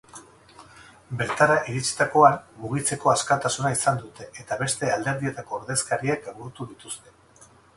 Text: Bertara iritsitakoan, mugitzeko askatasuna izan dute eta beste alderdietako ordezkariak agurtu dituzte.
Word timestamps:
Bertara 1.17 1.57
iritsitakoan, 1.73 2.39
mugitzeko 2.63 3.11
askatasuna 3.13 3.73
izan 3.77 4.01
dute 4.05 4.27
eta 4.45 4.59
beste 4.63 4.91
alderdietako 4.97 5.57
ordezkariak 5.61 6.31
agurtu 6.33 6.69
dituzte. 6.73 7.17